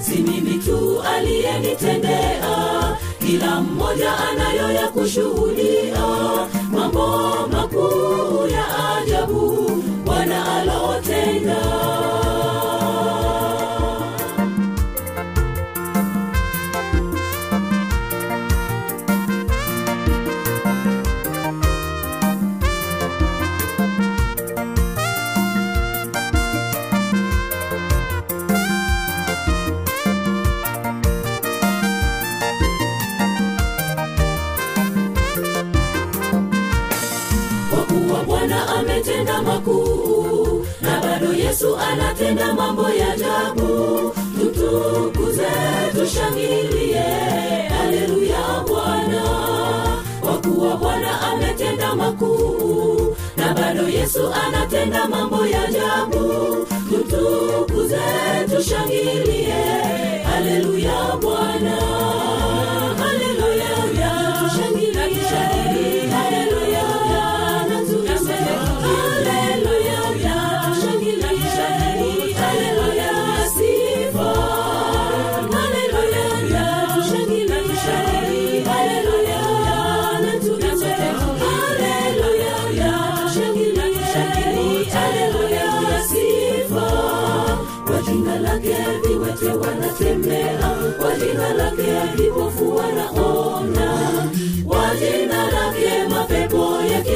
si 0.00 0.16
mimi 0.18 0.58
tu 0.58 1.02
aliyenitendea. 1.02 2.96
Kila 3.26 3.60
mmoja 3.60 4.12
anayo 4.18 4.72
ya 4.72 4.88
kushuhudia 4.88 6.06
mambo 6.70 7.06
makuu 7.52 8.48
ya 8.48 8.96
ajabu. 8.96 9.70
Bwana 10.04 10.56
alotenda 10.56 11.56
anatenda 54.34 55.08
mambo 55.08 55.46
ya 55.46 55.62
ajabu. 55.64 56.66
Tutukuze 56.88 58.00
tushangilie. 58.50 59.54
Haleluya 60.24 61.16
bwana 61.20 61.76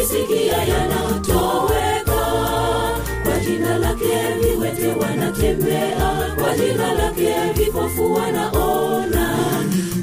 yakisikia 0.02 0.56
yanatoweka 0.64 2.20
kwa 3.24 3.38
jina 3.46 3.78
lake 3.78 4.06
viwete 4.40 4.88
wanatembea 5.00 6.34
kwa 6.42 6.56
jina 6.56 6.94
lake 6.94 7.34
vipofu 7.56 8.12
wanaona 8.14 9.36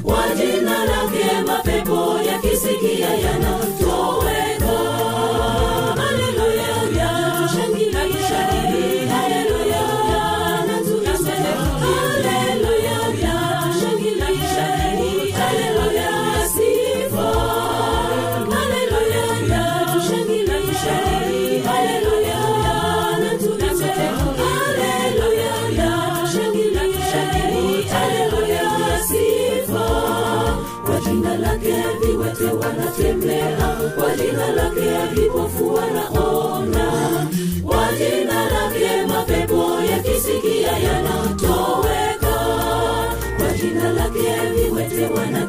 kwa 0.02 0.24
jina 0.36 0.84
lake 0.84 1.42
mapepo 1.46 2.18
yakisikia 2.26 3.08
yanatoweka 3.14 4.39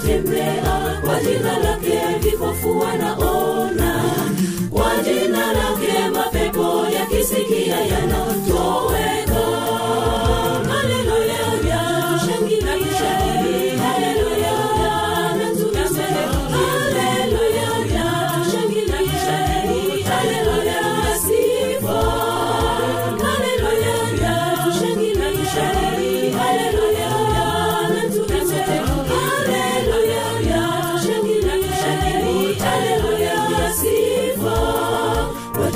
viwete 0.04 0.32
wanatembea 0.32 1.02
kwa 1.06 1.20
jina 1.20 1.58
lake 1.60 2.00
vipofu 2.20 2.80
wanaona 2.80 4.04
kwa 4.70 4.92
jina 5.04 5.54
lake 5.54 6.10
mapepo 6.14 6.88
yakisikia 6.94 7.80
yanatoweka 7.82 9.11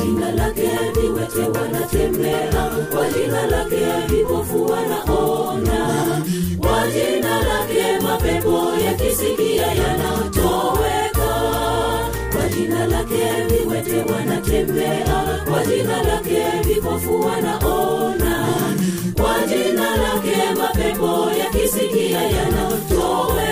jina 0.05 0.31
lake 0.31 0.69
viwete 1.01 1.59
wanatembea 1.59 2.69
kwa 2.95 3.09
jina 3.09 3.47
lake 3.47 3.85
vipofu 4.09 4.65
wanaona. 4.65 6.21
Kwa 6.59 6.87
jina 6.87 7.37
lake 7.41 7.99
mapepo 8.03 8.67
yakisikia 8.85 9.67
yanatoweka. 9.67 11.29
Kwa 12.33 12.49
jina 12.49 12.85
lake 12.87 13.23
viwete 13.49 14.11
wanatembea 14.13 15.41
kwa 15.49 15.65
jina 15.65 16.03
lake 16.03 16.43
vipofu 16.67 17.19
wanaona. 17.21 18.47
Kwa 19.21 19.35
jina 19.47 19.97
lake 19.97 20.37
mapepo 20.57 21.31
yakisikia 21.39 22.21
yanatoweka 22.21 23.44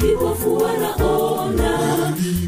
vipofu 0.00 0.54
wanaona 0.56 1.78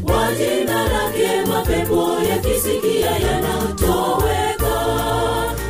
kwa 0.03 0.27
jina 0.37 0.83
lake 0.83 1.45
mapepo 1.49 2.09
yakisikia 2.29 3.11
yanatoweka. 3.11 4.75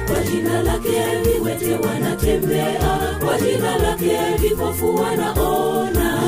Kwa 0.07 0.23
jina 0.31 0.61
lake 0.63 1.01
viwete 1.23 1.75
wanatembea. 1.87 3.15
Kwa 3.25 3.37
jina 3.37 3.77
lake 3.77 4.17
vipofu 4.41 4.95
wanaona 4.95 6.19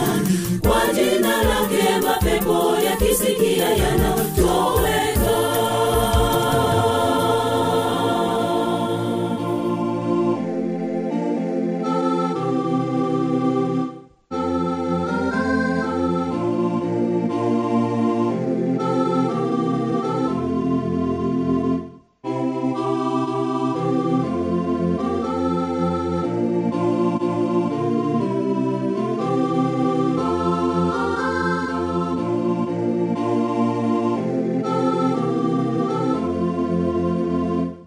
kwa 0.61 0.93
jina 0.93 1.37
lake 1.43 1.99
mapepo 2.07 2.75
yakisikia 2.85 3.69
yana 3.69 4.15